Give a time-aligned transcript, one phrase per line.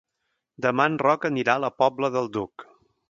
[0.65, 2.65] Demà en Roc anirà a la Pobla del Duc.